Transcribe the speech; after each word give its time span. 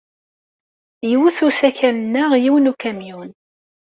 Iwet 1.13 1.39
usakal-nneɣ 1.47 2.31
yiwen 2.43 2.63
n 2.69 2.71
ukamyun. 2.71 3.29